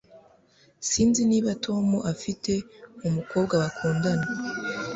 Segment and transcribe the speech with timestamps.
[0.89, 2.51] Sinzi niba Tom afite
[3.07, 4.27] umukobwa bakundana.